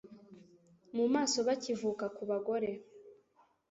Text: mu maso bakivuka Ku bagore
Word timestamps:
mu 0.95 1.05
maso 1.13 1.37
bakivuka 1.47 2.03
Ku 2.15 2.23
bagore 2.29 2.69